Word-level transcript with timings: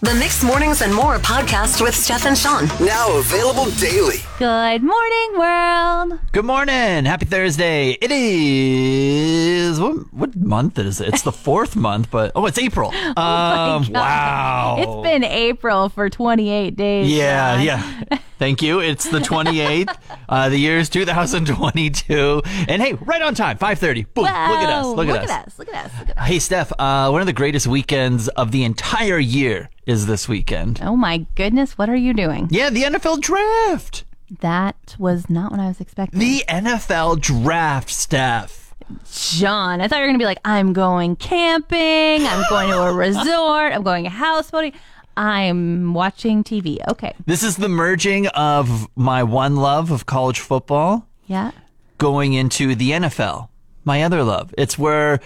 The 0.00 0.14
Mixed 0.14 0.44
Mornings 0.44 0.80
and 0.80 0.94
More 0.94 1.16
podcast 1.18 1.82
with 1.82 1.92
Steph 1.92 2.24
and 2.24 2.38
Sean. 2.38 2.66
Now 2.86 3.18
available 3.18 3.68
daily. 3.80 4.18
Good 4.38 4.80
morning, 4.84 5.36
world. 5.36 6.20
Good 6.30 6.44
morning. 6.44 7.04
Happy 7.04 7.26
Thursday. 7.26 7.98
It 8.00 8.12
is 8.12 9.80
what, 9.80 10.12
what 10.14 10.36
month 10.36 10.78
is 10.78 11.00
it? 11.00 11.08
It's 11.08 11.22
the 11.22 11.32
fourth 11.46 11.74
month, 11.74 12.12
but 12.12 12.30
oh, 12.36 12.46
it's 12.46 12.58
April. 12.58 12.94
Um, 13.18 13.82
God. 13.84 13.90
wow. 13.90 14.76
It's 14.78 15.02
been 15.02 15.24
April 15.24 15.88
for 15.88 16.08
28 16.08 16.76
days. 16.76 17.10
Yeah, 17.10 17.56
Sean. 17.56 17.64
yeah. 17.66 18.18
Thank 18.38 18.62
you. 18.62 18.78
It's 18.78 19.08
the 19.10 19.18
28th. 19.18 19.96
uh, 20.28 20.48
the 20.48 20.56
year 20.58 20.78
is 20.78 20.88
2022. 20.90 22.42
And 22.68 22.80
hey, 22.80 22.92
right 22.92 23.20
on 23.20 23.34
time, 23.34 23.58
5:30. 23.58 24.06
Boom. 24.14 24.24
look 24.24 24.32
at 24.32 24.70
us. 24.70 24.84
Whoa, 24.86 24.92
Look, 24.94 25.08
at, 25.08 25.28
us. 25.28 25.58
Look 25.58 25.68
at 25.74 25.86
us. 25.86 25.98
Look 25.98 26.08
at 26.10 26.18
us. 26.18 26.26
Hey, 26.28 26.38
Steph. 26.38 26.70
Uh, 26.78 27.08
one 27.10 27.20
of 27.20 27.26
the 27.26 27.32
greatest 27.32 27.66
weekends 27.66 28.28
of 28.28 28.52
the 28.52 28.62
entire 28.62 29.18
year 29.18 29.68
is 29.88 30.06
this 30.06 30.28
weekend. 30.28 30.80
Oh 30.82 30.94
my 30.94 31.26
goodness, 31.34 31.76
what 31.78 31.88
are 31.88 31.96
you 31.96 32.12
doing? 32.14 32.46
Yeah, 32.50 32.70
the 32.70 32.82
NFL 32.84 33.20
draft. 33.20 34.04
That 34.40 34.94
was 34.98 35.30
not 35.30 35.50
what 35.50 35.58
I 35.60 35.68
was 35.68 35.80
expecting. 35.80 36.20
The 36.20 36.44
NFL 36.48 37.20
draft, 37.22 37.88
Steph. 37.90 38.74
John, 39.32 39.80
I 39.80 39.88
thought 39.88 39.96
you 39.96 40.02
were 40.02 40.08
going 40.08 40.18
to 40.18 40.22
be 40.22 40.26
like, 40.26 40.40
I'm 40.44 40.72
going 40.72 41.16
camping, 41.16 42.26
I'm 42.26 42.44
going 42.50 42.68
to 42.68 42.78
a 42.82 42.92
resort, 43.06 43.72
I'm 43.72 43.82
going 43.82 44.04
houseboating, 44.06 44.74
I'm 45.16 45.94
watching 45.94 46.44
TV. 46.44 46.78
Okay. 46.90 47.14
This 47.26 47.42
is 47.42 47.56
the 47.56 47.68
merging 47.68 48.26
of 48.28 48.88
my 48.96 49.22
one 49.22 49.56
love 49.56 49.90
of 49.90 50.06
college 50.06 50.40
football 50.40 51.06
Yeah. 51.26 51.50
going 51.98 52.34
into 52.34 52.74
the 52.74 52.90
NFL, 52.92 53.48
my 53.84 54.02
other 54.02 54.22
love. 54.22 54.54
It's 54.58 54.78
where 54.78 55.20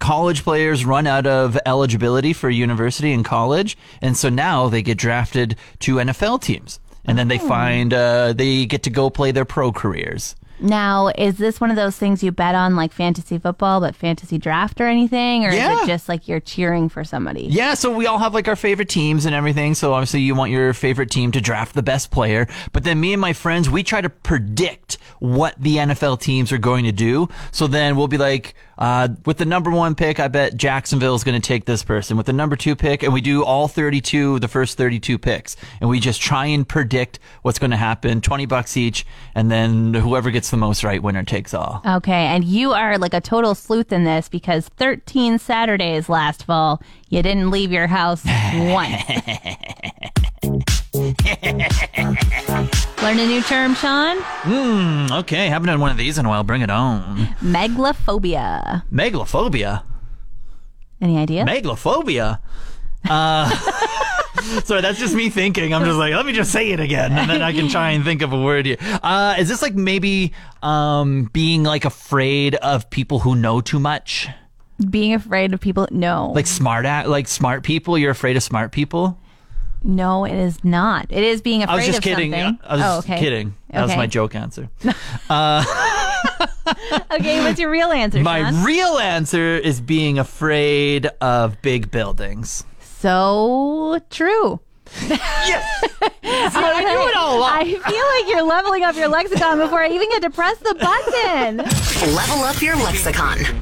college 0.00 0.42
players 0.42 0.84
run 0.84 1.06
out 1.06 1.26
of 1.26 1.58
eligibility 1.64 2.32
for 2.32 2.50
university 2.50 3.12
and 3.12 3.24
college, 3.24 3.76
and 4.00 4.16
so 4.16 4.28
now 4.28 4.68
they 4.68 4.82
get 4.82 4.98
drafted 4.98 5.56
to 5.80 5.96
NFL 5.96 6.42
teams, 6.42 6.80
and 7.04 7.16
then 7.18 7.28
they 7.28 7.38
find 7.38 7.94
uh, 7.94 8.32
they 8.32 8.66
get 8.66 8.82
to 8.84 8.90
go 8.90 9.10
play 9.10 9.30
their 9.30 9.44
pro 9.44 9.70
careers. 9.70 10.34
Now, 10.62 11.08
is 11.16 11.38
this 11.38 11.60
one 11.60 11.70
of 11.70 11.76
those 11.76 11.96
things 11.96 12.22
you 12.22 12.32
bet 12.32 12.54
on 12.54 12.76
like 12.76 12.92
fantasy 12.92 13.38
football, 13.38 13.80
but 13.80 13.94
fantasy 13.96 14.38
draft 14.38 14.80
or 14.80 14.86
anything? 14.86 15.44
Or 15.44 15.48
is 15.48 15.56
Yeah. 15.56 15.82
it 15.82 15.86
just 15.86 16.08
like 16.08 16.28
you're 16.28 16.40
cheering 16.40 16.88
for 16.88 17.04
somebody? 17.04 17.46
Yeah, 17.50 17.74
so 17.74 17.90
we 17.94 18.06
all 18.06 18.18
have 18.18 18.34
like 18.34 18.48
our 18.48 18.56
favorite 18.56 18.88
teams 18.88 19.26
and 19.26 19.34
everything. 19.34 19.74
So 19.74 19.92
obviously 19.94 20.20
you 20.20 20.34
want 20.34 20.50
your 20.50 20.72
favorite 20.72 21.10
team 21.10 21.32
to 21.32 21.40
draft 21.40 21.74
the 21.74 21.82
best 21.82 22.10
player. 22.10 22.46
But 22.72 22.84
then 22.84 23.00
me 23.00 23.12
and 23.12 23.20
my 23.20 23.32
friends, 23.32 23.68
we 23.70 23.82
try 23.82 24.00
to 24.00 24.10
predict 24.10 24.98
what 25.18 25.54
the 25.58 25.76
NFL 25.76 26.20
teams 26.20 26.52
are 26.52 26.58
going 26.58 26.84
to 26.84 26.92
do. 26.92 27.28
So 27.52 27.66
then 27.66 27.96
we'll 27.96 28.08
be 28.08 28.18
like, 28.18 28.54
uh, 28.78 29.08
with 29.26 29.36
the 29.36 29.44
number 29.44 29.70
one 29.70 29.94
pick, 29.94 30.18
I 30.18 30.28
bet 30.28 30.56
Jacksonville 30.56 31.14
is 31.14 31.22
going 31.22 31.38
to 31.38 31.46
take 31.46 31.66
this 31.66 31.82
person. 31.84 32.16
With 32.16 32.24
the 32.24 32.32
number 32.32 32.56
two 32.56 32.74
pick, 32.74 33.02
and 33.02 33.12
we 33.12 33.20
do 33.20 33.44
all 33.44 33.68
32, 33.68 34.38
the 34.38 34.48
first 34.48 34.78
32 34.78 35.18
picks. 35.18 35.54
And 35.82 35.90
we 35.90 36.00
just 36.00 36.22
try 36.22 36.46
and 36.46 36.66
predict 36.66 37.18
what's 37.42 37.58
going 37.58 37.72
to 37.72 37.76
happen, 37.76 38.22
20 38.22 38.46
bucks 38.46 38.78
each. 38.78 39.04
And 39.34 39.50
then 39.50 39.92
whoever 39.92 40.30
gets 40.30 40.49
the 40.50 40.56
most 40.56 40.84
right, 40.84 41.02
winner 41.02 41.22
takes 41.24 41.54
all. 41.54 41.82
Okay, 41.86 42.26
and 42.26 42.44
you 42.44 42.72
are 42.72 42.98
like 42.98 43.14
a 43.14 43.20
total 43.20 43.54
sleuth 43.54 43.92
in 43.92 44.04
this 44.04 44.28
because 44.28 44.68
13 44.76 45.38
Saturdays 45.38 46.08
last 46.08 46.44
fall, 46.44 46.82
you 47.08 47.22
didn't 47.22 47.50
leave 47.50 47.72
your 47.72 47.86
house 47.86 48.24
once. 48.54 49.02
Learn 53.02 53.18
a 53.18 53.26
new 53.26 53.42
term, 53.42 53.74
Sean? 53.74 54.18
Hmm, 54.18 55.06
okay, 55.12 55.48
haven't 55.48 55.68
done 55.68 55.80
one 55.80 55.90
of 55.90 55.96
these 55.96 56.18
in 56.18 56.26
a 56.26 56.28
while. 56.28 56.44
Bring 56.44 56.60
it 56.62 56.70
on. 56.70 57.16
Megalophobia. 57.42 58.82
Megalophobia. 58.92 59.84
Any 61.00 61.16
idea? 61.18 61.44
Megalophobia. 61.44 62.40
Uh, 63.08 63.48
sorry, 64.64 64.80
that's 64.80 64.98
just 64.98 65.14
me 65.14 65.30
thinking. 65.30 65.74
I'm 65.74 65.84
just 65.84 65.98
like, 65.98 66.14
let 66.14 66.26
me 66.26 66.32
just 66.32 66.52
say 66.52 66.70
it 66.70 66.80
again, 66.80 67.12
and 67.12 67.28
then 67.30 67.42
I 67.42 67.52
can 67.52 67.68
try 67.68 67.90
and 67.90 68.04
think 68.04 68.22
of 68.22 68.32
a 68.32 68.40
word 68.40 68.66
here. 68.66 68.76
Uh, 68.80 69.36
is 69.38 69.48
this 69.48 69.62
like 69.62 69.74
maybe 69.74 70.32
um, 70.62 71.24
being 71.32 71.62
like 71.62 71.84
afraid 71.84 72.54
of 72.56 72.90
people 72.90 73.20
who 73.20 73.34
know 73.36 73.60
too 73.60 73.80
much, 73.80 74.28
Being 74.88 75.14
afraid 75.14 75.52
of 75.54 75.60
people? 75.60 75.88
No. 75.90 76.32
like 76.34 76.46
smart 76.46 76.86
at 76.86 77.08
like 77.08 77.28
smart 77.28 77.62
people? 77.62 77.98
You're 77.98 78.10
afraid 78.12 78.36
of 78.36 78.42
smart 78.42 78.72
people? 78.72 79.18
no, 79.82 80.26
it 80.26 80.34
is 80.34 80.62
not. 80.62 81.06
It 81.08 81.24
is 81.24 81.40
being 81.40 81.62
afraid 81.62 81.76
of 81.76 81.78
people. 81.78 81.84
I 81.84 81.86
was 81.86 81.86
just 81.86 82.02
kidding. 82.02 82.32
something. 82.32 82.58
I 82.62 82.74
was 82.74 82.82
oh, 82.82 82.96
just 82.98 83.08
okay. 83.08 83.18
kidding. 83.18 83.54
That 83.70 83.82
was 83.82 83.96
my 83.96 84.06
joke 84.06 84.34
answer. 84.34 84.68
Okay, 87.10 87.40
what's 87.42 87.58
your 87.58 87.70
real 87.70 87.90
answer, 87.90 88.20
My 88.20 88.50
Sean? 88.50 88.64
real 88.64 88.98
answer 88.98 89.56
is 89.56 89.80
being 89.80 90.18
afraid 90.18 91.06
of 91.20 91.60
big 91.62 91.90
buildings. 91.90 92.64
So 93.00 94.00
true. 94.10 94.60
Yes. 95.08 95.80
See, 96.00 96.00
I 96.24 96.84
knew 96.84 97.08
it 97.08 97.16
all 97.16 97.38
along. 97.38 97.52
I 97.52 97.64
feel 97.64 97.74
like 97.76 98.28
you're 98.28 98.42
leveling 98.42 98.82
up 98.84 98.96
your 98.96 99.08
lexicon 99.08 99.58
before 99.58 99.80
I 99.80 99.88
even 99.88 100.08
get 100.10 100.22
to 100.22 100.30
press 100.30 100.58
the 100.58 100.74
button. 100.74 101.58
Level 102.14 102.44
up 102.44 102.60
your 102.60 102.76
lexicon. 102.76 103.38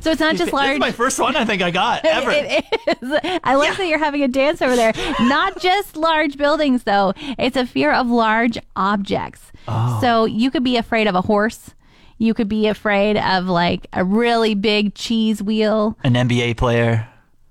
So 0.00 0.12
it's 0.12 0.20
not 0.20 0.36
just 0.36 0.52
This 0.52 0.70
is 0.70 0.78
my 0.78 0.92
first 0.92 1.18
one 1.18 1.34
I 1.34 1.44
think 1.44 1.62
I 1.62 1.72
got 1.72 2.04
ever. 2.04 2.30
It 2.30 2.64
is. 2.86 3.40
I 3.42 3.56
like 3.56 3.76
that 3.76 3.88
you're 3.88 3.98
having 3.98 4.22
a 4.22 4.28
dance 4.28 4.62
over 4.62 4.76
there. 4.76 4.92
Not 5.18 5.60
just 5.60 5.96
large 5.96 6.36
buildings, 6.36 6.84
though. 6.84 7.12
It's 7.36 7.56
a 7.56 7.66
fear 7.66 7.92
of 7.92 8.06
large 8.06 8.56
objects. 8.76 9.50
Oh. 9.66 9.98
So 10.00 10.26
you 10.26 10.52
could 10.52 10.62
be 10.62 10.76
afraid 10.76 11.08
of 11.08 11.16
a 11.16 11.22
horse. 11.22 11.74
You 12.18 12.34
could 12.34 12.48
be 12.48 12.68
afraid 12.68 13.16
of 13.16 13.46
like 13.46 13.88
a 13.92 14.04
really 14.04 14.54
big 14.54 14.94
cheese 14.94 15.42
wheel. 15.42 15.98
An 16.04 16.14
NBA 16.14 16.56
player. 16.56 17.08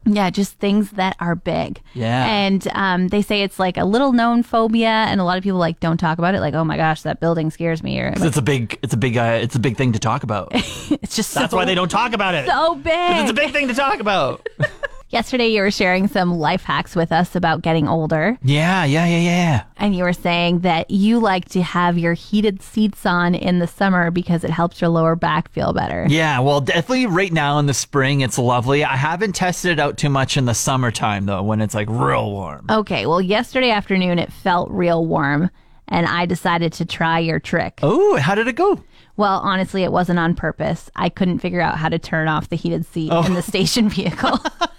Yeah, 0.07 0.29
just 0.29 0.53
things 0.59 0.91
that 0.91 1.15
are 1.19 1.35
big. 1.35 1.81
Yeah. 1.93 2.25
And 2.25 2.67
um, 2.73 3.09
they 3.09 3.21
say 3.21 3.43
it's 3.43 3.59
like 3.59 3.77
a 3.77 3.83
little 3.85 4.13
known 4.13 4.41
phobia, 4.43 4.87
and 4.87 5.19
a 5.19 5.23
lot 5.23 5.37
of 5.37 5.43
people 5.43 5.59
like 5.59 5.79
don't 5.79 5.97
talk 5.97 6.17
about 6.17 6.33
it. 6.33 6.39
Like, 6.39 6.53
oh 6.53 6.63
my 6.63 6.77
gosh, 6.77 7.01
that 7.01 7.19
building 7.19 7.51
scares 7.51 7.83
me, 7.83 7.99
or 7.99 8.13
It's 8.15 8.37
a 8.37 8.41
big, 8.41 8.79
it's 8.81 8.93
a 8.93 8.97
big, 8.97 9.17
uh, 9.17 9.39
it's 9.41 9.55
a 9.55 9.59
big 9.59 9.77
thing 9.77 9.91
to 9.93 9.99
talk 9.99 10.23
about. 10.23 10.49
it's 10.53 11.15
just 11.15 11.33
That's 11.33 11.51
so, 11.51 11.57
why 11.57 11.65
they 11.65 11.75
don't 11.75 11.91
talk 11.91 12.13
about 12.13 12.35
it. 12.35 12.47
so 12.47 12.75
big. 12.75 13.17
It's 13.17 13.31
a 13.31 13.33
big 13.33 13.51
thing 13.51 13.67
to 13.67 13.73
talk 13.73 13.99
about. 13.99 14.47
Yesterday, 15.09 15.47
you 15.47 15.61
were 15.61 15.71
sharing 15.71 16.09
some 16.09 16.37
life 16.37 16.63
hacks 16.63 16.93
with 16.93 17.13
us 17.13 17.33
about 17.33 17.61
getting 17.61 17.87
older. 17.87 18.37
yeah, 18.43 18.83
yeah, 18.83 19.05
yeah, 19.05 19.19
yeah. 19.19 19.63
And 19.77 19.95
you 19.95 20.03
were 20.03 20.11
saying 20.11 20.59
that 20.61 20.91
you 20.91 21.19
like 21.19 21.47
to 21.49 21.61
have 21.63 21.97
your 21.97 22.11
heated 22.13 22.61
seats 22.61 23.05
on 23.05 23.33
in 23.33 23.59
the 23.59 23.67
summer 23.67 24.11
because 24.11 24.43
it 24.43 24.49
helps 24.49 24.81
your 24.81 24.89
lower 24.89 25.15
back 25.15 25.49
feel 25.49 25.71
better. 25.71 26.05
Yeah, 26.09 26.41
well, 26.41 26.59
definitely 26.59 27.05
right 27.05 27.31
now 27.31 27.57
in 27.59 27.67
the 27.67 27.73
spring, 27.73 28.19
it's 28.19 28.37
lovely. 28.37 28.83
I 28.83 28.97
haven't 28.97 29.33
tested 29.33 29.71
it 29.71 29.79
out 29.79 29.97
too 29.97 30.09
much 30.09 30.35
in 30.35 30.43
the 30.43 30.53
summertime 30.53 31.25
though, 31.25 31.41
when 31.41 31.61
it's 31.61 31.73
like 31.73 31.87
real 31.89 32.29
warm. 32.29 32.65
Okay, 32.69 33.05
well, 33.05 33.21
yesterday 33.21 33.71
afternoon 33.71 34.19
it 34.19 34.33
felt 34.33 34.69
real 34.71 35.05
warm, 35.05 35.49
and 35.87 36.05
I 36.05 36.25
decided 36.25 36.73
to 36.73 36.85
try 36.85 37.19
your 37.19 37.39
trick. 37.39 37.79
Oh, 37.81 38.17
how 38.17 38.35
did 38.35 38.49
it 38.49 38.57
go? 38.57 38.83
Well, 39.15 39.39
honestly, 39.39 39.83
it 39.83 39.91
wasn't 39.93 40.19
on 40.19 40.35
purpose. 40.35 40.91
I 40.97 41.07
couldn't 41.07 41.39
figure 41.39 41.61
out 41.61 41.77
how 41.77 41.87
to 41.87 41.97
turn 41.97 42.27
off 42.27 42.49
the 42.49 42.57
heated 42.57 42.85
seat 42.85 43.09
Oh. 43.11 43.23
in 43.25 43.31
the 43.33 43.39
oh. 43.39 43.41
station 43.41 43.87
vehicle. 43.89 44.37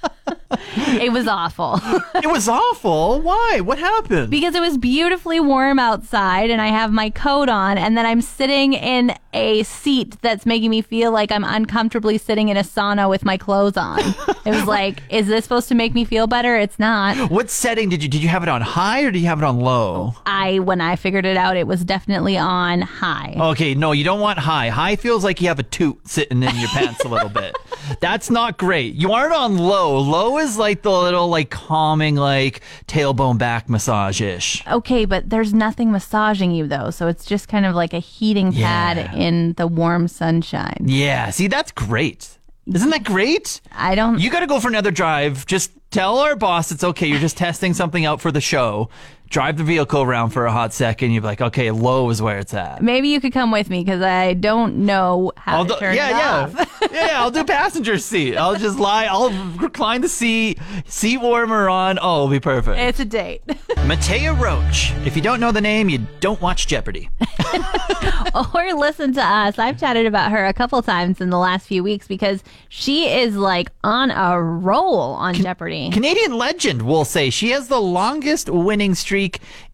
it 1.01 1.13
was 1.13 1.27
awful 1.29 1.79
It 2.15 2.27
was 2.31 2.49
awful. 2.49 3.21
Why? 3.21 3.61
What 3.63 3.79
happened? 3.79 4.31
because 4.31 4.55
it 4.55 4.61
was 4.61 4.79
beautifully 4.79 5.41
warm 5.41 5.79
outside 5.79 6.51
and 6.51 6.61
I 6.61 6.69
have 6.69 6.91
my 6.93 7.11
coat 7.11 7.49
on 7.49 7.77
and 7.79 7.97
then 7.97 8.07
I'm 8.07 8.23
sitting 8.23 8.73
in 8.73 9.15
a 9.35 9.63
seat 9.65 10.21
that's 10.23 10.47
making 10.47 10.71
me 10.71 10.81
feel 10.81 11.13
like 11.13 11.31
I'm 11.31 11.45
uncomfortably 11.45 12.17
sitting 12.19 12.49
in 12.49 12.57
a 12.57 12.63
sauna 12.63 13.11
with 13.11 13.25
my 13.25 13.37
clothes 13.37 13.77
on. 13.77 13.99
it 14.01 14.47
was 14.51 14.65
like, 14.65 15.03
is 15.11 15.27
this 15.27 15.45
supposed 15.45 15.69
to 15.69 15.75
make 15.75 15.93
me 15.95 16.05
feel 16.05 16.27
better? 16.27 16.57
It's 16.57 16.79
not. 16.79 17.31
what 17.31 17.51
setting 17.51 17.89
did 17.91 18.03
you 18.03 18.09
did 18.09 18.23
you 18.23 18.29
have 18.29 18.43
it 18.43 18.49
on 18.49 18.63
high 18.63 19.03
or 19.03 19.11
did 19.11 19.19
you 19.21 19.27
have 19.27 19.39
it 19.39 19.45
on 19.45 19.61
low? 19.61 20.15
I 20.25 20.61
when 20.61 20.81
I 20.81 20.97
figured 20.97 21.27
it 21.27 21.37
out, 21.37 21.57
it 21.57 21.67
was 21.67 21.85
definitely 21.85 22.39
on 22.39 22.81
high. 22.81 23.35
Okay, 23.39 23.75
no, 23.75 23.93
you 23.93 24.03
don't 24.05 24.21
want 24.21 24.39
high. 24.39 24.71
High 24.71 24.97
feels 24.97 25.25
like 25.25 25.41
you 25.43 25.49
have 25.49 25.59
a 25.59 25.63
toot 25.65 26.09
sitting 26.09 26.43
in 26.43 26.57
your 26.57 26.69
pants 26.71 27.05
a 27.05 27.09
little 27.09 27.29
bit. 27.29 27.55
That's 28.01 28.31
not 28.31 28.57
great. 28.59 28.95
You 28.95 29.09
want 29.11 29.27
it 29.31 29.37
on 29.37 29.57
low. 29.59 29.99
Low 29.99 30.38
is 30.39 30.59
like 30.59 30.83
the 30.83 30.91
little 30.91 31.29
like 31.29 31.51
calming 31.51 32.17
like 32.17 32.61
tailbone 32.87 33.39
back 33.39 33.69
massage 33.69 34.21
ish. 34.21 34.67
Okay, 34.67 35.05
but 35.05 35.29
there's 35.31 35.53
nothing 35.55 35.93
massaging 35.93 36.51
you 36.53 36.67
though, 36.67 36.91
so 36.91 37.07
it's 37.09 37.25
just 37.25 37.49
kind 37.49 37.67
of 37.67 37.75
like 37.75 37.93
a 37.93 37.99
heating 37.99 38.53
pad 38.53 38.97
Yeah. 38.97 39.15
in 39.15 39.53
the 39.55 39.67
warm 39.67 40.09
sunshine. 40.09 40.85
Yeah, 40.87 41.31
see 41.31 41.47
that's 41.49 41.73
great. 41.73 42.39
Isn't 42.73 42.91
that 42.91 43.05
great? 43.05 43.63
I 43.73 43.95
don't. 43.95 44.19
You 44.21 44.29
got 44.31 44.41
to 44.41 44.47
go 44.47 44.61
for 44.61 44.69
another 44.69 44.91
drive. 44.91 45.47
Just 45.47 45.71
tell 45.91 46.19
our 46.19 46.37
boss 46.37 46.71
it's 46.71 46.85
okay. 46.85 47.07
You're 47.07 47.19
just 47.19 47.39
testing 47.39 47.73
something 47.73 48.05
out 48.05 48.21
for 48.21 48.31
the 48.31 48.43
show. 48.43 48.91
Drive 49.31 49.59
the 49.59 49.65
vehicle 49.65 50.03
around 50.03 50.31
for 50.31 50.47
a 50.47 50.53
hot 50.53 50.73
second. 50.73 51.11
You're 51.11 51.23
like, 51.23 51.43
okay, 51.43 51.71
low 51.71 52.09
is 52.09 52.23
where 52.23 52.39
it's 52.39 52.55
at. 52.55 52.83
maybe 52.83 53.09
you 53.09 53.21
could 53.21 53.33
come 53.35 53.51
with 53.51 53.69
me 53.69 53.85
because 53.85 54.01
I 54.01 54.33
don't 54.33 54.87
know 54.87 55.33
how 55.37 55.59
I'll 55.59 55.67
to 55.67 55.75
do, 55.75 55.79
turn 55.79 55.95
yeah, 55.95 56.09
it 56.09 56.57
yeah, 56.57 56.61
off. 56.63 56.79
yeah, 56.93 57.07
yeah. 57.07 57.21
I'll 57.21 57.31
do 57.31 57.45
passenger 57.45 57.99
seat. 57.99 58.37
I'll 58.37 58.57
just 58.57 58.79
lie. 58.79 59.05
I'll 59.05 59.31
recline 59.57 60.01
the 60.01 60.09
seat, 60.09 60.59
seat 60.87 61.19
warmer 61.19 61.69
on. 61.69 61.99
Oh, 62.01 62.17
it'll 62.17 62.29
be 62.29 62.41
perfect. 62.41 62.79
It's 62.79 63.01
a 63.01 63.05
date. 63.05 63.47
Mattea 63.87 64.39
Roach. 64.39 64.93
If 65.07 65.15
you 65.15 65.21
don't 65.21 65.41
know 65.41 65.53
the 65.53 65.61
name, 65.61 65.91
you 65.91 66.07
don't 66.21 66.41
watch 66.41 66.67
Jeopardy. 66.67 67.11
or 68.55 68.75
listen 68.75 69.13
to 69.15 69.23
us. 69.23 69.59
I've 69.59 69.79
chatted 69.79 70.07
about 70.07 70.31
her 70.31 70.47
a 70.47 70.55
couple 70.55 70.81
times 70.81 71.21
in 71.21 71.29
the 71.29 71.39
last 71.39 71.67
few 71.67 71.83
weeks 71.83 72.07
because 72.09 72.43
she 72.71 73.09
is 73.09 73.37
like 73.37 73.71
on 73.85 74.11
a 74.11 74.41
roll 74.41 75.01
on 75.01 75.35
Jeopardy. 75.35 75.91
Canadian 75.91 76.37
legend 76.37 76.83
will 76.83 77.05
say 77.05 77.29
she 77.29 77.51
has 77.51 77.69
the 77.69 77.81
longest 77.81 78.49
winning 78.49 78.95
streak 78.95 79.18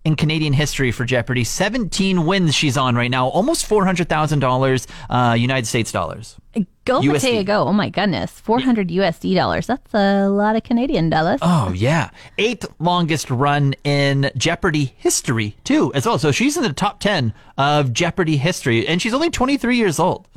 in 0.04 0.16
Canadian 0.16 0.52
history 0.52 0.90
for 0.92 1.04
Jeopardy. 1.04 1.44
17 1.44 2.26
wins 2.26 2.54
she's 2.54 2.76
on 2.76 2.94
right 2.94 3.10
now, 3.10 3.28
almost 3.28 3.68
$400,000 3.68 4.86
uh, 5.10 5.34
United 5.34 5.66
States 5.66 5.92
dollars. 5.92 6.36
Go 6.84 7.00
USD. 7.00 7.14
Mattea, 7.14 7.46
go. 7.46 7.64
Oh 7.64 7.72
my 7.72 7.88
goodness. 7.88 8.30
400 8.40 8.88
USD 8.88 9.34
dollars. 9.34 9.66
That's 9.66 9.94
a 9.94 10.28
lot 10.28 10.54
of 10.56 10.62
Canadian 10.62 11.10
dollars. 11.10 11.40
Oh, 11.42 11.72
yeah. 11.74 12.10
Eighth 12.38 12.66
longest 12.78 13.30
run 13.30 13.74
in 13.84 14.30
Jeopardy 14.36 14.94
history, 14.98 15.56
too, 15.64 15.92
as 15.94 16.06
well. 16.06 16.18
So 16.18 16.30
she's 16.30 16.56
in 16.56 16.62
the 16.62 16.72
top 16.72 17.00
10 17.00 17.32
of 17.56 17.92
Jeopardy 17.92 18.36
history, 18.36 18.86
and 18.86 19.00
she's 19.00 19.14
only 19.14 19.30
23 19.30 19.76
years 19.76 19.98
old. 19.98 20.28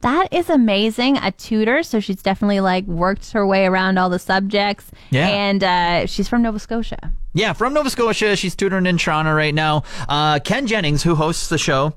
That 0.00 0.32
is 0.32 0.50
amazing. 0.50 1.16
A 1.18 1.30
tutor, 1.30 1.84
so 1.84 2.00
she's 2.00 2.20
definitely 2.20 2.58
like 2.58 2.84
worked 2.86 3.30
her 3.32 3.46
way 3.46 3.66
around 3.66 3.98
all 3.98 4.10
the 4.10 4.18
subjects. 4.18 4.90
Yeah. 5.10 5.28
And 5.28 5.62
uh, 5.62 6.06
she's 6.06 6.28
from 6.28 6.42
Nova 6.42 6.58
Scotia. 6.58 7.12
Yeah, 7.34 7.52
from 7.54 7.72
Nova 7.74 7.88
Scotia. 7.90 8.36
She's 8.36 8.54
tutoring 8.54 8.86
in 8.86 8.98
Toronto 8.98 9.32
right 9.32 9.54
now. 9.54 9.84
Uh, 10.08 10.38
Ken 10.38 10.66
Jennings, 10.66 11.02
who 11.02 11.14
hosts 11.14 11.48
the 11.48 11.56
show, 11.58 11.94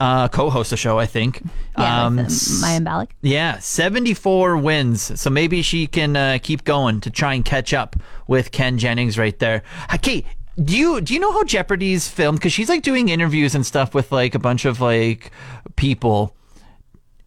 uh, 0.00 0.26
co-hosts 0.28 0.70
the 0.70 0.76
show, 0.76 0.98
I 0.98 1.06
think. 1.06 1.40
Yeah, 1.78 2.06
Um, 2.06 2.16
with, 2.16 2.26
uh, 2.26 2.66
Bialik. 2.80 3.08
Yeah, 3.22 3.58
74 3.58 4.56
wins. 4.56 5.20
So 5.20 5.30
maybe 5.30 5.62
she 5.62 5.86
can 5.86 6.16
uh, 6.16 6.38
keep 6.42 6.64
going 6.64 7.00
to 7.02 7.10
try 7.10 7.34
and 7.34 7.44
catch 7.44 7.72
up 7.72 7.94
with 8.26 8.50
Ken 8.50 8.76
Jennings 8.78 9.16
right 9.16 9.38
there. 9.38 9.62
Okay, 9.94 10.24
do 10.62 10.76
you 10.76 11.00
do 11.00 11.14
you 11.14 11.20
know 11.20 11.32
how 11.32 11.44
Jeopardy's 11.44 12.08
filmed? 12.08 12.38
Because 12.38 12.52
she's 12.52 12.68
like 12.68 12.82
doing 12.82 13.08
interviews 13.08 13.54
and 13.54 13.64
stuff 13.64 13.94
with 13.94 14.10
like 14.12 14.34
a 14.34 14.38
bunch 14.38 14.64
of 14.64 14.80
like 14.80 15.30
people. 15.76 16.34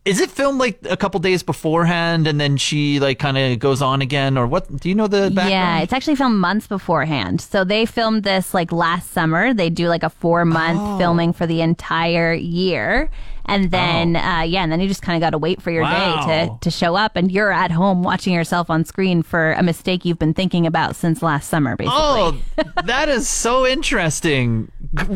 Is 0.05 0.19
it 0.21 0.29
filmed 0.29 0.59
like 0.59 0.77
a 0.87 0.95
couple 0.95 1.19
days 1.19 1.41
beforehand 1.41 2.27
and 2.27 2.39
then 2.39 2.57
she 2.57 2.99
like 2.99 3.17
kind 3.17 3.37
of 3.37 3.57
goes 3.59 3.81
on 3.81 4.01
again, 4.03 4.37
or 4.37 4.45
what? 4.45 4.73
Do 4.79 4.87
you 4.87 4.93
know 4.95 5.07
the 5.07 5.29
background? 5.31 5.49
Yeah, 5.49 5.79
it's 5.81 5.93
actually 5.93 6.15
filmed 6.15 6.37
months 6.39 6.67
beforehand. 6.67 7.41
So 7.41 7.63
they 7.63 7.87
filmed 7.87 8.23
this 8.23 8.53
like 8.53 8.71
last 8.71 9.11
summer. 9.11 9.51
They 9.53 9.71
do 9.71 9.87
like 9.89 10.03
a 10.03 10.09
four 10.11 10.45
month 10.45 10.79
Oh. 10.79 10.97
filming 10.99 11.33
for 11.33 11.47
the 11.47 11.61
entire 11.61 12.33
year. 12.33 13.09
And 13.47 13.69
then, 13.69 14.15
uh, 14.15 14.41
yeah, 14.41 14.63
and 14.63 14.71
then 14.71 14.79
you 14.79 14.87
just 14.87 15.03
kind 15.03 15.15
of 15.15 15.21
got 15.25 15.29
to 15.29 15.37
wait 15.37 15.61
for 15.61 15.69
your 15.69 15.83
day 15.83 16.15
to, 16.49 16.57
to 16.61 16.71
show 16.71 16.95
up. 16.95 17.15
And 17.15 17.31
you're 17.31 17.51
at 17.51 17.69
home 17.69 18.01
watching 18.01 18.33
yourself 18.33 18.71
on 18.71 18.85
screen 18.85 19.21
for 19.21 19.51
a 19.53 19.61
mistake 19.61 20.03
you've 20.03 20.17
been 20.17 20.33
thinking 20.33 20.65
about 20.65 20.95
since 20.95 21.21
last 21.21 21.47
summer, 21.47 21.75
basically. 21.75 21.93
Oh, 21.95 22.41
that 22.85 23.07
is 23.07 23.29
so 23.29 23.67
interesting. 23.67 24.71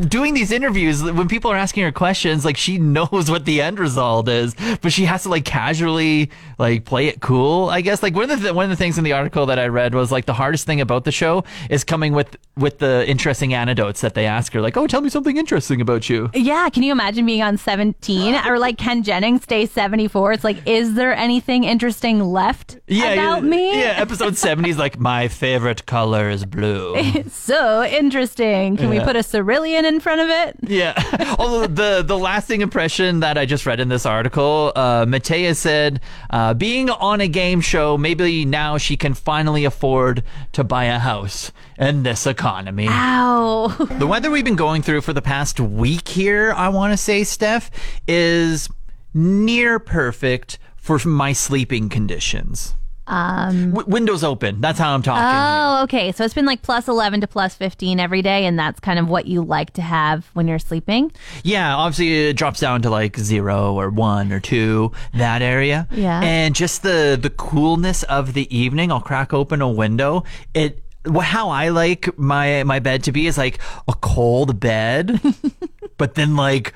Doing 0.08 0.34
these 0.34 0.52
interviews, 0.52 1.02
when 1.04 1.28
people 1.28 1.52
are 1.52 1.56
asking 1.56 1.84
her 1.84 1.92
questions, 1.92 2.44
like 2.44 2.58
she 2.58 2.78
knows 2.78 3.30
what 3.32 3.46
the 3.46 3.62
end 3.62 3.80
result 3.80 4.28
is, 4.28 4.56
but 4.82 4.92
she 4.92 5.06
has 5.06 5.24
to 5.24 5.30
like 5.30 5.46
casually 5.46 6.30
like 6.58 6.84
play 6.86 7.08
it 7.08 7.22
cool. 7.22 7.70
I 7.70 7.82
guess 7.82 8.04
like 8.04 8.14
one 8.16 8.30
of 8.30 8.42
the 8.42 8.54
one 8.54 8.66
of 8.66 8.70
the 8.70 8.76
things 8.76 8.98
in 8.98 9.04
the 9.04 9.14
article 9.14 9.46
that 9.46 9.58
I 9.58 9.68
read 9.68 9.96
was 9.96 10.12
like 10.12 10.26
the 10.26 10.34
hardest 10.34 10.66
thing 10.66 10.82
about 10.82 11.06
the 11.06 11.12
show 11.12 11.44
is 11.70 11.84
coming 11.84 12.14
with 12.14 12.36
with 12.58 12.80
the 12.80 13.08
interesting 13.10 13.54
anecdotes 13.54 14.02
that 14.02 14.16
they 14.16 14.26
ask 14.26 14.52
her. 14.54 14.60
Like, 14.62 14.76
oh, 14.76 14.86
tell 14.86 15.00
me 15.02 15.10
something 15.10 15.38
interesting 15.38 15.80
about 15.80 16.10
you. 16.10 16.30
Yeah, 16.34 16.68
can 16.70 16.84
you 16.84 16.92
imagine 16.92 17.26
being 17.26 17.42
on 17.42 17.58
17 17.58 18.36
or 18.48 18.60
like 18.60 18.78
Ken 18.78 19.02
Jennings, 19.02 19.46
day 19.46 19.66
74? 19.66 20.34
It's 20.34 20.44
like, 20.44 20.58
is 20.68 20.96
there 20.96 21.14
anything 21.16 21.64
interesting 21.64 22.20
left 22.20 22.78
Yeah, 22.88 23.12
about 23.14 23.44
yeah, 23.44 23.50
me? 23.50 23.80
Yeah, 23.82 23.94
episode 23.98 24.36
seventy 24.46 24.72
is 24.72 24.78
like 24.78 25.00
my 25.00 25.30
favorite 25.30 25.86
color 25.86 26.30
is 26.30 26.44
blue. 26.44 26.96
It's 26.98 27.36
so 27.36 27.84
interesting. 27.86 28.76
Can 28.76 28.90
we 28.90 28.98
Yeah. 28.98 29.06
put 29.06 29.16
a 29.16 29.24
cerulean 29.24 29.69
in 29.76 30.00
front 30.00 30.22
of 30.22 30.30
it? 30.30 30.56
Yeah. 30.62 31.36
Although 31.40 31.68
the 31.68 32.04
the 32.04 32.18
lasting 32.18 32.62
impression 32.62 33.20
that 33.22 33.38
I 33.38 33.46
just 33.46 33.66
read 33.66 33.80
in 33.80 33.90
this 33.90 34.06
article, 34.06 34.72
uh, 34.76 35.06
Mattea 35.06 35.56
said, 35.56 36.02
uh, 36.30 36.54
being 36.54 36.90
on 36.90 37.22
a 37.22 37.28
game 37.28 37.62
show, 37.62 37.98
maybe 37.98 38.46
now 38.46 38.78
she 38.78 38.98
can 38.98 39.14
finally 39.14 39.66
afford 39.66 40.24
to 40.54 40.64
buy 40.64 40.86
a 40.86 41.00
house 41.00 41.52
in 41.78 42.04
this 42.04 42.26
economy. 42.28 42.88
Ow. 42.90 43.68
The 44.00 44.08
weather 44.08 44.30
we've 44.30 44.46
been 44.46 44.56
going 44.56 44.82
through 44.82 45.02
for 45.02 45.14
the 45.14 45.22
past 45.22 45.60
week 45.60 46.08
here, 46.08 46.54
I 46.54 46.70
want 46.70 46.94
to 46.94 46.98
say, 46.98 47.24
Steph, 47.24 47.72
is 48.08 48.70
near 49.14 49.80
perfect 49.80 50.60
for 50.76 51.00
my 51.08 51.34
sleeping 51.34 51.90
conditions. 51.90 52.76
Um, 53.10 53.72
w- 53.72 53.90
windows 53.90 54.24
open. 54.24 54.62
That's 54.62 54.78
how 54.80 54.94
I'm 54.94 55.02
talking. 55.02 55.24
Oh, 55.26 55.84
okay. 55.84 56.12
So 56.12 56.24
it's 56.24 56.34
been 56.34 56.46
like 56.46 56.62
plus 56.62 56.88
11 56.88 57.22
to 57.22 57.28
plus 57.28 57.56
15 57.56 58.00
every 58.00 58.22
day, 58.22 58.46
and 58.46 58.58
that's 58.58 58.80
kind 58.80 59.00
of 59.00 59.10
what 59.10 59.26
you 59.26 59.44
like 59.44 59.74
to 59.74 59.82
have 59.82 60.30
when 60.34 60.48
you're 60.48 60.60
sleeping. 60.60 61.12
Yeah, 61.44 61.76
obviously 61.76 62.30
it 62.30 62.34
drops 62.38 62.60
down 62.60 62.84
to 62.84 62.90
like 62.90 63.18
zero 63.18 63.74
or 63.74 63.90
one 63.90 64.32
or 64.32 64.40
two, 64.40 64.92
that 65.14 65.42
area. 65.42 65.88
Yeah. 65.92 66.22
And 66.22 66.56
just 66.56 66.84
the 66.84 67.18
the 67.20 67.32
coolness 67.32 68.04
of 68.04 68.34
the 68.34 68.56
evening, 68.56 68.92
I'll 68.92 69.02
crack 69.02 69.34
open 69.34 69.62
a 69.62 69.70
window. 69.70 70.24
It 70.54 70.84
how 71.22 71.50
I 71.50 71.70
like 71.70 72.18
my 72.20 72.64
my 72.64 72.80
bed 72.80 73.04
to 73.06 73.12
be 73.12 73.26
is 73.26 73.38
like 73.38 73.60
a 73.88 73.94
cold 73.94 74.60
bed, 74.60 75.20
but 75.98 76.16
then 76.16 76.36
like 76.36 76.74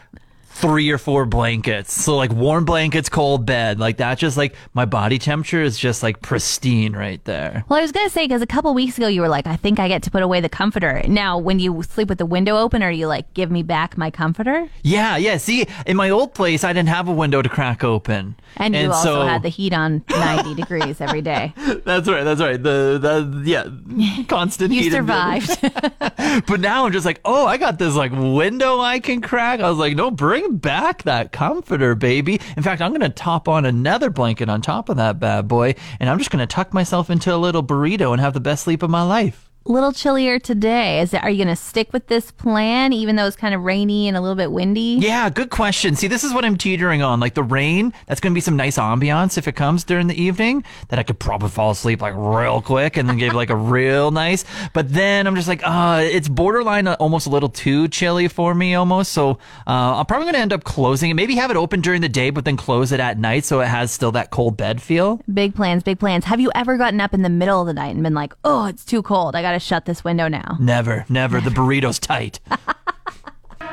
three 0.56 0.90
or 0.92 0.98
four 0.98 1.26
blankets. 1.26 1.92
So 1.94 2.16
like 2.16 2.32
warm 2.32 2.64
blankets, 2.66 3.10
cold 3.10 3.46
bed. 3.46 3.80
Like 3.80 3.98
that 3.98 4.18
just 4.18 4.38
like 4.38 4.56
my 4.74 4.86
body 4.86 5.18
temperature 5.18 5.62
is 5.62 5.78
just 5.78 6.04
like 6.04 6.22
pristine 6.22 6.94
right 6.94 7.24
there. 7.26 7.66
Well, 7.68 7.80
I 7.80 7.82
was 7.82 7.92
going 7.92 8.06
to 8.06 8.14
say, 8.14 8.26
because 8.26 8.42
a 8.42 8.48
couple 8.48 8.74
weeks 8.74 8.98
ago 8.98 9.08
you 9.08 9.22
were 9.22 9.28
like, 9.28 9.48
I 9.48 9.56
think 9.56 9.80
I 9.80 9.88
get 9.88 10.04
to 10.04 10.12
put 10.12 10.22
away 10.22 10.42
the 10.42 10.50
comforter. 10.50 11.02
Now, 11.08 11.38
when 11.38 11.60
you 11.60 11.82
sleep 11.84 12.08
with 12.08 12.20
the 12.20 12.26
window 12.26 12.58
open, 12.58 12.84
are 12.84 12.92
you 12.92 13.08
like, 13.08 13.34
give 13.34 13.50
me 13.52 13.64
back 13.64 13.98
my 13.98 14.12
comforter? 14.12 14.70
Yeah, 14.84 15.18
yeah. 15.18 15.38
See, 15.38 15.66
in 15.86 15.98
my 15.98 16.10
old 16.12 16.34
place 16.34 16.64
I 16.64 16.72
didn't 16.72 16.90
have 16.90 17.08
a 17.08 17.14
window 17.14 17.42
to 17.42 17.50
crack 17.50 17.84
open. 17.84 18.36
And 18.58 18.76
you 18.76 18.92
also 18.92 19.22
so- 19.22 19.26
had 19.28 19.42
the 19.42 19.50
heat 19.50 19.74
on 19.74 20.04
90 20.10 20.54
degrees 20.56 21.02
every 21.02 21.22
day. 21.22 21.54
That's 21.84 22.08
right. 22.08 22.24
That's 22.24 22.40
right. 22.42 22.62
The 22.62 23.00
the 23.02 23.42
yeah, 23.46 24.24
constant 24.28 24.72
You 24.72 24.82
heat 24.82 24.94
and 24.94 25.08
survived. 25.08 26.46
But 26.48 26.60
now 26.60 26.86
I'm 26.86 26.92
just 26.92 27.06
like, 27.06 27.20
oh, 27.26 27.46
I 27.46 27.58
got 27.58 27.80
this 27.80 27.96
like 27.96 28.12
window 28.12 28.80
I 28.80 29.00
can 29.00 29.22
crack. 29.22 29.60
I 29.60 29.70
was 29.70 29.80
like, 29.80 29.96
no, 29.96 30.12
bring 30.12 30.43
back 30.52 31.04
that 31.04 31.32
comforter, 31.32 31.96
baby. 31.96 32.40
In 32.58 32.64
fact, 32.64 32.82
I'm 32.82 32.92
gonna 32.92 33.10
top 33.10 33.48
on 33.48 33.66
another 33.66 34.10
blanket 34.10 34.50
on 34.50 34.62
top 34.62 34.90
of 34.90 34.98
that 34.98 35.20
bad 35.20 35.48
boy, 35.48 35.76
and 36.00 36.10
I'm 36.10 36.18
just 36.18 36.32
gonna 36.32 36.48
tuck 36.48 36.74
myself 36.74 37.10
into 37.10 37.34
a 37.34 37.38
little 37.38 37.64
burrito 37.64 38.12
and 38.12 38.22
have 38.22 38.34
the 38.34 38.40
best 38.40 38.64
sleep 38.64 38.84
of 38.84 38.90
my 38.90 39.04
life. 39.04 39.50
Little 39.66 39.92
chillier 39.92 40.40
today. 40.40 41.00
Is 41.00 41.14
it, 41.14 41.24
are 41.24 41.30
you 41.30 41.38
going 41.38 41.56
to 41.56 41.62
stick 41.62 41.94
with 41.94 42.08
this 42.08 42.32
plan, 42.32 42.92
even 42.94 43.16
though 43.16 43.26
it's 43.26 43.36
kind 43.36 43.54
of 43.54 43.64
rainy 43.64 44.08
and 44.08 44.18
a 44.18 44.22
little 44.22 44.36
bit 44.36 44.52
windy? 44.52 44.98
Yeah, 45.00 45.30
good 45.30 45.50
question. 45.50 45.96
See, 45.96 46.08
this 46.08 46.24
is 46.24 46.34
what 46.34 46.46
I'm 46.46 46.58
teetering 46.58 47.02
on. 47.02 47.20
Like 47.20 47.34
the 47.34 47.44
rain, 47.44 47.94
that's 48.08 48.20
going 48.20 48.34
to 48.34 48.36
be 48.36 48.42
some 48.42 48.58
nice 48.58 48.78
ambiance 48.78 49.38
if 49.38 49.48
it 49.48 49.54
comes 49.54 49.84
during 49.84 50.08
the 50.08 50.22
evening. 50.22 50.64
That 50.90 51.00
I 51.00 51.04
could 51.04 51.20
probably 51.20 51.50
fall 51.50 51.72
asleep 51.72 52.02
like 52.02 52.14
real 52.16 52.62
quick 52.62 52.98
and 52.98 53.08
then 53.08 53.18
give 53.18 53.34
like 53.34 53.50
a 53.50 53.56
real 53.74 54.12
nice. 54.12 54.46
But 54.74 54.92
then 54.92 55.28
I'm 55.28 55.36
just 55.36 55.48
like, 55.48 55.62
uh, 55.64 56.02
it's 56.04 56.28
borderline 56.28 56.88
uh, 56.88 56.96
almost 57.00 57.28
a 57.28 57.30
little 57.30 57.50
too 57.50 57.88
chilly 57.88 58.28
for 58.28 58.54
me 58.54 58.76
almost. 58.76 59.12
So 59.14 59.32
uh, 59.66 59.98
I'm 59.98 60.06
probably 60.06 60.26
going 60.26 60.36
to 60.36 60.42
end 60.42 60.54
up 60.54 60.64
closing 60.64 61.10
it. 61.10 61.14
Maybe 61.14 61.36
have 61.36 61.52
it 61.52 61.58
open 61.58 61.82
during 61.82 62.02
the 62.02 62.10
day, 62.10 62.30
but 62.30 62.46
then 62.46 62.58
close 62.58 62.92
it 62.92 63.00
at 63.00 63.18
night 63.18 63.46
so 63.46 63.62
it 63.62 63.68
has 63.68 63.92
still 63.92 64.12
that 64.12 64.30
cold 64.30 64.58
bed 64.58 64.82
feel. 64.82 65.22
Big 65.34 65.56
plans, 65.56 65.84
big 65.84 66.00
plans. 66.00 66.26
Have 66.26 66.40
you 66.40 66.52
ever 66.54 66.78
gotten 66.78 67.00
up 67.00 67.14
in 67.14 67.22
the 67.22 67.30
middle 67.30 67.62
of 67.62 67.68
the 67.68 67.74
night 67.74 67.94
and 67.94 68.04
been 68.04 68.14
like, 68.14 68.34
oh, 68.44 68.66
it's 68.66 68.84
too 68.84 69.02
cold. 69.02 69.36
I 69.36 69.42
got 69.42 69.53
to 69.54 69.60
shut 69.60 69.86
this 69.86 70.04
window 70.04 70.28
now? 70.28 70.58
Never, 70.60 71.06
never. 71.10 71.40
The 71.42 71.52
burrito's 71.52 72.00
tight. 72.00 72.40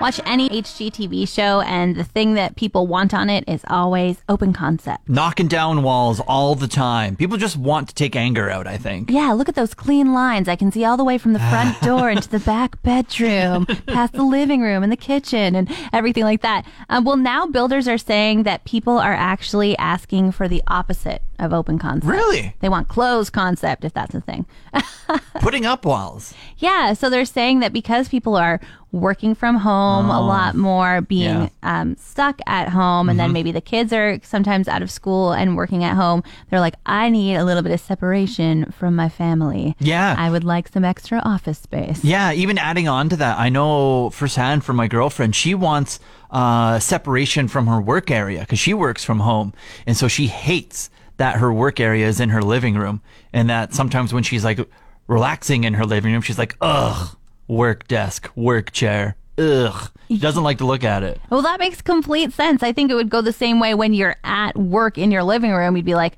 Watch 0.00 0.18
any 0.24 0.48
HGTV 0.48 1.28
show, 1.28 1.60
and 1.60 1.94
the 1.94 2.04
thing 2.04 2.32
that 2.32 2.56
people 2.56 2.86
want 2.86 3.12
on 3.12 3.28
it 3.28 3.44
is 3.46 3.62
always 3.68 4.22
open 4.30 4.54
concept. 4.54 5.06
Knocking 5.06 5.46
down 5.46 5.82
walls 5.82 6.20
all 6.20 6.54
the 6.54 6.68
time. 6.68 7.16
People 7.16 7.36
just 7.36 7.58
want 7.58 7.88
to 7.90 7.94
take 7.94 8.16
anger 8.16 8.48
out, 8.48 8.66
I 8.66 8.78
think. 8.78 9.10
Yeah, 9.10 9.32
look 9.32 9.50
at 9.50 9.56
those 9.56 9.74
clean 9.74 10.14
lines. 10.14 10.48
I 10.48 10.56
can 10.56 10.72
see 10.72 10.86
all 10.86 10.96
the 10.96 11.04
way 11.04 11.18
from 11.18 11.34
the 11.34 11.38
front 11.38 11.78
door 11.82 12.08
into 12.08 12.30
the 12.30 12.38
back 12.40 12.82
bedroom, 12.82 13.66
past 13.88 14.14
the 14.14 14.22
living 14.22 14.62
room 14.62 14.82
and 14.82 14.90
the 14.90 14.96
kitchen 14.96 15.54
and 15.54 15.70
everything 15.92 16.24
like 16.24 16.40
that. 16.40 16.64
Um, 16.88 17.04
well, 17.04 17.18
now 17.18 17.46
builders 17.46 17.86
are 17.86 17.98
saying 17.98 18.44
that 18.44 18.64
people 18.64 18.98
are 18.98 19.12
actually 19.12 19.76
asking 19.76 20.32
for 20.32 20.48
the 20.48 20.62
opposite 20.66 21.20
of 21.40 21.52
open 21.52 21.78
concept. 21.78 22.06
Really? 22.10 22.54
They 22.60 22.68
want 22.68 22.88
closed 22.88 23.32
concept, 23.32 23.84
if 23.84 23.92
that's 23.92 24.14
a 24.14 24.20
thing. 24.20 24.46
Putting 25.40 25.66
up 25.66 25.84
walls. 25.84 26.34
Yeah, 26.58 26.92
so 26.92 27.10
they're 27.10 27.24
saying 27.24 27.60
that 27.60 27.72
because 27.72 28.08
people 28.08 28.36
are 28.36 28.60
working 28.92 29.34
from 29.36 29.54
home 29.56 30.10
a 30.10 30.20
lot 30.20 30.56
more, 30.56 31.00
being 31.00 31.42
Yeah. 31.42 31.48
um, 31.62 31.96
stuck 31.96 32.40
at 32.46 32.68
home, 32.70 33.08
and 33.08 33.20
then 33.20 33.32
maybe 33.32 33.52
the 33.52 33.60
kids 33.60 33.92
are 33.92 34.18
sometimes 34.24 34.66
out 34.66 34.82
of 34.82 34.90
school 34.90 35.32
and 35.32 35.56
working 35.56 35.84
at 35.84 35.94
home, 35.94 36.24
they're 36.48 36.58
like, 36.60 36.74
I 36.86 37.08
need 37.08 37.36
a 37.36 37.44
little 37.44 37.62
bit 37.62 37.70
of 37.72 37.78
separation 37.80 38.72
from 38.72 38.96
my 38.96 39.08
family. 39.08 39.76
Yeah. 39.78 40.16
I 40.18 40.28
would 40.30 40.42
like 40.42 40.66
some 40.68 40.84
extra 40.84 41.20
office 41.24 41.58
space. 41.58 42.02
Yeah, 42.04 42.32
even 42.32 42.58
adding 42.58 42.88
on 42.88 43.08
to 43.10 43.16
that, 43.16 43.38
I 43.38 43.48
know 43.48 44.10
firsthand 44.10 44.64
from 44.64 44.74
my 44.76 44.88
girlfriend, 44.88 45.36
she 45.36 45.54
wants 45.54 46.00
uh, 46.32 46.80
separation 46.80 47.46
from 47.46 47.68
her 47.68 47.80
work 47.80 48.10
area 48.10 48.40
because 48.40 48.58
she 48.58 48.74
works 48.74 49.04
from 49.04 49.20
home. 49.20 49.52
And 49.86 49.96
so 49.96 50.08
she 50.08 50.26
hates 50.26 50.90
that 51.20 51.36
her 51.36 51.52
work 51.52 51.80
area 51.80 52.08
is 52.08 52.18
in 52.18 52.30
her 52.30 52.40
living 52.40 52.76
room. 52.76 53.02
And 53.30 53.50
that 53.50 53.74
sometimes 53.74 54.10
when 54.10 54.22
she's 54.22 54.42
like 54.42 54.58
relaxing 55.06 55.64
in 55.64 55.74
her 55.74 55.84
living 55.84 56.14
room, 56.14 56.22
she's 56.22 56.38
like, 56.38 56.56
ugh, 56.62 57.14
work 57.46 57.86
desk, 57.88 58.30
work 58.34 58.72
chair. 58.72 59.16
ugh. 59.36 59.90
She 60.08 60.16
doesn't 60.16 60.42
like 60.42 60.56
to 60.58 60.66
look 60.66 60.82
at 60.82 61.02
it. 61.02 61.20
Well, 61.28 61.42
that 61.42 61.60
makes 61.60 61.82
complete 61.82 62.32
sense. 62.32 62.62
I 62.62 62.72
think 62.72 62.90
it 62.90 62.94
would 62.94 63.10
go 63.10 63.20
the 63.20 63.34
same 63.34 63.60
way 63.60 63.74
when 63.74 63.92
you're 63.92 64.16
at 64.24 64.56
work 64.56 64.96
in 64.96 65.10
your 65.10 65.22
living 65.22 65.50
room. 65.52 65.76
You'd 65.76 65.84
be 65.84 65.94
like, 65.94 66.16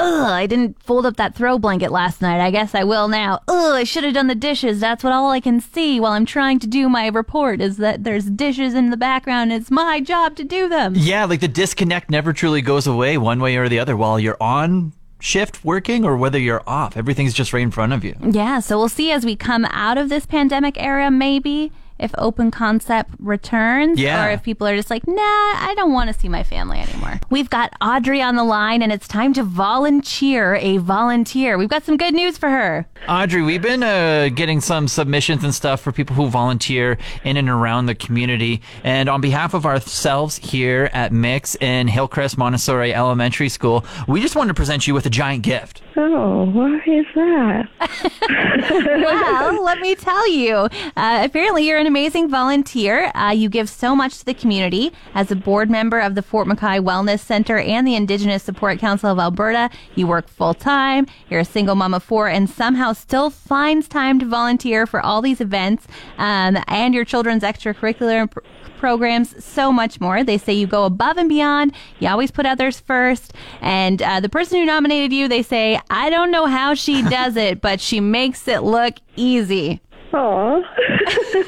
ugh, 0.00 0.30
I 0.30 0.46
didn't 0.46 0.82
fold 0.82 1.06
up 1.06 1.16
that 1.16 1.34
throw 1.34 1.58
blanket 1.58 1.92
last 1.92 2.20
night. 2.22 2.40
I 2.40 2.50
guess 2.50 2.74
I 2.74 2.84
will 2.84 3.08
now. 3.08 3.40
Ugh, 3.48 3.74
I 3.74 3.84
should 3.84 4.04
have 4.04 4.14
done 4.14 4.26
the 4.26 4.34
dishes. 4.34 4.80
That's 4.80 5.04
what 5.04 5.12
all 5.12 5.30
I 5.30 5.40
can 5.40 5.60
see 5.60 6.00
while 6.00 6.12
I'm 6.12 6.26
trying 6.26 6.58
to 6.60 6.66
do 6.66 6.88
my 6.88 7.06
report 7.08 7.60
is 7.60 7.76
that 7.78 8.04
there's 8.04 8.24
dishes 8.24 8.74
in 8.74 8.90
the 8.90 8.96
background. 8.96 9.52
It's 9.52 9.70
my 9.70 10.00
job 10.00 10.36
to 10.36 10.44
do 10.44 10.68
them. 10.68 10.94
Yeah, 10.96 11.24
like 11.24 11.40
the 11.40 11.48
disconnect 11.48 12.10
never 12.10 12.32
truly 12.32 12.62
goes 12.62 12.86
away 12.86 13.18
one 13.18 13.40
way 13.40 13.56
or 13.56 13.68
the 13.68 13.78
other 13.78 13.96
while 13.96 14.18
you're 14.18 14.36
on 14.40 14.92
shift 15.20 15.64
working 15.64 16.04
or 16.04 16.16
whether 16.16 16.38
you're 16.38 16.62
off. 16.66 16.96
Everything's 16.96 17.34
just 17.34 17.52
right 17.52 17.62
in 17.62 17.70
front 17.70 17.92
of 17.92 18.04
you. 18.04 18.16
Yeah, 18.22 18.60
so 18.60 18.78
we'll 18.78 18.88
see 18.88 19.10
as 19.12 19.24
we 19.24 19.36
come 19.36 19.66
out 19.66 19.98
of 19.98 20.08
this 20.08 20.26
pandemic 20.26 20.80
era, 20.82 21.10
maybe 21.10 21.72
if 22.00 22.12
open 22.18 22.50
concept 22.50 23.10
returns 23.18 24.00
Yeah. 24.00 24.26
or 24.26 24.30
if 24.30 24.42
people 24.42 24.66
are 24.66 24.74
just 24.76 24.90
like, 24.90 25.06
nah, 25.06 25.14
I 25.16 25.74
don't 25.76 25.92
want 25.92 26.08
to 26.12 26.18
see 26.18 26.28
my 26.28 26.42
family 26.42 26.78
anymore. 26.80 27.20
We've 27.30 27.50
got 27.50 27.72
Audrey 27.80 28.20
on 28.22 28.36
the 28.36 28.44
line 28.44 28.82
and 28.82 28.90
it's 28.92 29.06
time 29.06 29.32
to 29.34 29.42
volunteer 29.44 30.56
a 30.56 30.78
volunteer. 30.78 31.58
We've 31.58 31.68
got 31.68 31.84
some 31.84 31.96
good 31.96 32.14
news 32.14 32.38
for 32.38 32.48
her. 32.48 32.86
Audrey, 33.08 33.42
we've 33.42 33.62
been 33.62 33.82
uh, 33.82 34.28
getting 34.34 34.60
some 34.60 34.88
submissions 34.88 35.44
and 35.44 35.54
stuff 35.54 35.80
for 35.80 35.92
people 35.92 36.16
who 36.16 36.26
volunteer 36.28 36.98
in 37.24 37.36
and 37.36 37.48
around 37.48 37.86
the 37.86 37.94
community. 37.94 38.62
And 38.84 39.08
on 39.08 39.20
behalf 39.20 39.54
of 39.54 39.66
ourselves 39.66 40.36
here 40.36 40.90
at 40.92 41.12
Mix 41.12 41.54
and 41.56 41.88
Hillcrest 41.88 42.36
Montessori 42.38 42.94
Elementary 42.94 43.48
School, 43.48 43.84
we 44.06 44.20
just 44.20 44.36
wanted 44.36 44.48
to 44.48 44.54
present 44.54 44.86
you 44.86 44.94
with 44.94 45.06
a 45.06 45.10
giant 45.10 45.42
gift. 45.42 45.82
Oh, 46.02 46.44
what 46.46 46.88
is 46.88 47.04
that? 47.14 47.68
well, 49.04 49.62
let 49.62 49.80
me 49.80 49.94
tell 49.94 50.30
you. 50.30 50.54
Uh, 50.96 51.20
apparently, 51.22 51.68
you're 51.68 51.76
an 51.76 51.86
amazing 51.86 52.30
volunteer. 52.30 53.12
Uh, 53.14 53.32
you 53.32 53.50
give 53.50 53.68
so 53.68 53.94
much 53.94 54.18
to 54.18 54.24
the 54.24 54.32
community. 54.32 54.92
As 55.14 55.30
a 55.30 55.36
board 55.36 55.68
member 55.68 56.00
of 56.00 56.14
the 56.14 56.22
Fort 56.22 56.48
McKay 56.48 56.82
Wellness 56.82 57.20
Center 57.20 57.58
and 57.58 57.86
the 57.86 57.94
Indigenous 57.96 58.42
Support 58.42 58.78
Council 58.78 59.10
of 59.10 59.18
Alberta, 59.18 59.68
you 59.94 60.06
work 60.06 60.28
full 60.28 60.54
time. 60.54 61.06
You're 61.28 61.40
a 61.40 61.44
single 61.44 61.74
mom 61.74 61.92
of 61.92 62.02
four 62.02 62.28
and 62.28 62.48
somehow 62.48 62.94
still 62.94 63.28
finds 63.28 63.86
time 63.86 64.18
to 64.20 64.26
volunteer 64.26 64.86
for 64.86 65.00
all 65.00 65.20
these 65.20 65.40
events 65.42 65.86
um, 66.16 66.56
and 66.66 66.94
your 66.94 67.04
children's 67.04 67.42
extracurricular 67.42 68.30
pr- 68.30 68.40
programs, 68.80 69.44
so 69.44 69.70
much 69.70 70.00
more. 70.00 70.24
They 70.24 70.38
say 70.38 70.54
you 70.54 70.66
go 70.66 70.84
above 70.84 71.18
and 71.18 71.28
beyond. 71.28 71.72
You 72.00 72.08
always 72.08 72.30
put 72.30 72.46
others 72.46 72.80
first. 72.80 73.34
And 73.60 74.00
uh, 74.00 74.20
the 74.20 74.30
person 74.30 74.58
who 74.58 74.64
nominated 74.64 75.12
you, 75.12 75.28
they 75.28 75.42
say, 75.42 75.78
I 75.90 76.08
don't 76.08 76.30
know 76.30 76.46
how 76.46 76.74
she 76.74 77.02
does 77.02 77.36
it, 77.36 77.60
but 77.60 77.80
she 77.80 78.00
makes 78.00 78.46
it 78.48 78.62
look 78.62 78.94
easy. 79.16 79.80
Aw. 80.12 80.62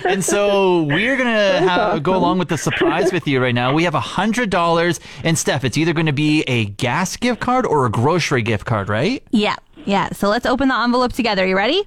And 0.06 0.24
so 0.24 0.82
we're 0.84 1.16
gonna 1.16 1.68
ha- 1.68 1.98
go 1.98 2.14
along 2.16 2.38
with 2.38 2.48
the 2.48 2.58
surprise 2.58 3.12
with 3.12 3.26
you 3.26 3.40
right 3.40 3.54
now. 3.54 3.72
We 3.72 3.84
have 3.84 3.94
a 3.94 4.00
hundred 4.00 4.50
dollars, 4.50 5.00
and 5.24 5.36
Steph, 5.38 5.64
it's 5.64 5.76
either 5.78 5.92
going 5.92 6.06
to 6.06 6.12
be 6.12 6.42
a 6.42 6.66
gas 6.66 7.16
gift 7.16 7.40
card 7.40 7.66
or 7.66 7.86
a 7.86 7.90
grocery 7.90 8.42
gift 8.42 8.64
card, 8.64 8.88
right? 8.88 9.22
Yeah, 9.30 9.56
yeah. 9.84 10.10
So 10.10 10.28
let's 10.28 10.46
open 10.46 10.68
the 10.68 10.76
envelope 10.76 11.12
together. 11.12 11.46
You 11.46 11.56
ready? 11.56 11.82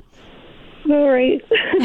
All 0.90 1.10
right. 1.10 1.42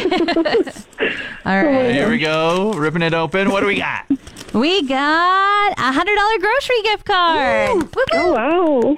All 1.47 1.65
right. 1.65 1.93
Here 1.95 2.09
we 2.11 2.19
go, 2.19 2.73
ripping 2.73 3.03
it 3.03 3.15
open. 3.15 3.51
What 3.51 3.61
do 3.61 3.67
we 3.67 3.79
got? 3.79 4.07
We 4.53 4.83
got 4.83 5.73
a 5.79 5.93
hundred 5.93 6.17
dollar 6.17 6.39
grocery 6.39 6.83
gift 6.83 7.05
card. 7.05 7.89
Oh, 8.13 8.33
wow. 8.33 8.97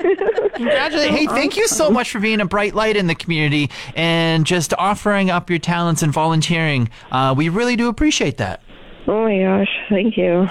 Congratulations! 0.00 1.18
Hey, 1.18 1.26
thank 1.26 1.56
you 1.56 1.68
so 1.68 1.90
much 1.90 2.10
for 2.10 2.20
being 2.20 2.40
a 2.40 2.46
bright 2.46 2.74
light 2.74 2.96
in 2.96 3.06
the 3.06 3.14
community 3.14 3.70
and 3.94 4.46
just 4.46 4.74
offering 4.78 5.30
up 5.30 5.50
your 5.50 5.58
talents 5.58 6.02
and 6.02 6.12
volunteering. 6.12 6.90
Uh, 7.10 7.34
we 7.36 7.48
really 7.48 7.76
do 7.76 7.88
appreciate 7.88 8.36
that. 8.38 8.62
Oh 9.06 9.24
my 9.24 9.38
gosh. 9.38 9.68
Thank 9.88 10.16
you. 10.16 10.48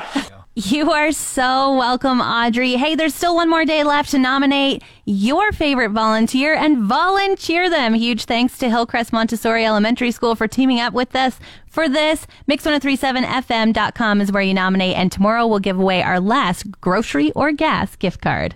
You 0.59 0.91
are 0.91 1.11
so 1.11 1.77
welcome, 1.77 2.19
Audrey. 2.19 2.77
Hey, 2.77 2.95
there's 2.95 3.13
still 3.13 3.35
one 3.35 3.47
more 3.47 3.63
day 3.63 3.83
left 3.83 4.09
to 4.09 4.17
nominate 4.17 4.81
your 5.05 5.51
favorite 5.51 5.91
volunteer 5.91 6.55
and 6.55 6.79
volunteer 6.79 7.69
them. 7.69 7.93
Huge 7.93 8.25
thanks 8.25 8.57
to 8.57 8.67
Hillcrest 8.67 9.13
Montessori 9.13 9.63
Elementary 9.67 10.09
School 10.09 10.33
for 10.33 10.47
teaming 10.47 10.79
up 10.79 10.93
with 10.95 11.15
us 11.15 11.39
for 11.67 11.87
this. 11.87 12.25
Mix1037fm.com 12.49 14.19
is 14.19 14.31
where 14.31 14.41
you 14.41 14.55
nominate, 14.55 14.95
and 14.97 15.11
tomorrow 15.11 15.45
we'll 15.45 15.59
give 15.59 15.79
away 15.79 16.01
our 16.01 16.19
last 16.19 16.71
grocery 16.81 17.31
or 17.33 17.51
gas 17.51 17.95
gift 17.95 18.21
card. 18.21 18.55